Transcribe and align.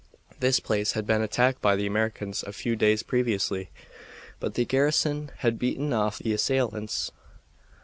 This 0.39 0.59
place 0.59 0.93
had 0.93 1.05
been 1.05 1.21
attacked 1.21 1.61
by 1.61 1.75
the 1.75 1.85
Americans 1.85 2.41
a 2.41 2.53
few 2.53 2.75
days 2.75 3.03
previously, 3.03 3.69
but 4.39 4.55
the 4.55 4.65
garrison 4.65 5.29
had 5.45 5.59
beaten 5.59 5.93
off 5.93 6.17
the 6.17 6.33
assailants. 6.33 7.11